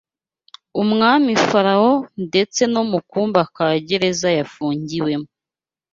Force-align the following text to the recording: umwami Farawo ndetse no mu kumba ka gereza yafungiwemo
umwami 0.81 1.31
Farawo 1.49 1.93
ndetse 2.25 2.61
no 2.73 2.81
mu 2.89 2.99
kumba 3.09 3.41
ka 3.55 3.67
gereza 3.87 4.29
yafungiwemo 4.37 5.29